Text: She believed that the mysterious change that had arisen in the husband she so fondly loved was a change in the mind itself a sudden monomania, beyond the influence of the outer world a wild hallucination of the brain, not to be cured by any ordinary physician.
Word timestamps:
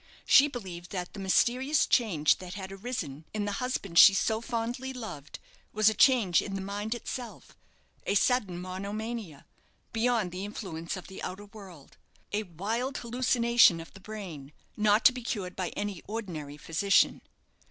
She 0.25 0.47
believed 0.47 0.89
that 0.93 1.13
the 1.13 1.19
mysterious 1.19 1.85
change 1.85 2.39
that 2.39 2.55
had 2.55 2.71
arisen 2.71 3.23
in 3.35 3.45
the 3.45 3.51
husband 3.61 3.99
she 3.99 4.15
so 4.15 4.41
fondly 4.41 4.93
loved 4.93 5.37
was 5.73 5.89
a 5.89 5.93
change 5.93 6.41
in 6.41 6.55
the 6.55 6.59
mind 6.59 6.95
itself 6.95 7.55
a 8.07 8.15
sudden 8.15 8.59
monomania, 8.59 9.45
beyond 9.93 10.31
the 10.31 10.43
influence 10.43 10.97
of 10.97 11.05
the 11.05 11.21
outer 11.21 11.45
world 11.45 11.97
a 12.33 12.41
wild 12.41 12.97
hallucination 12.97 13.79
of 13.79 13.93
the 13.93 13.99
brain, 13.99 14.53
not 14.75 15.05
to 15.05 15.11
be 15.11 15.21
cured 15.21 15.55
by 15.55 15.69
any 15.77 16.01
ordinary 16.07 16.57
physician. 16.57 17.21